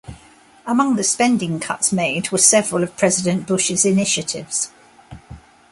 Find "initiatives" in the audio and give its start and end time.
3.85-4.71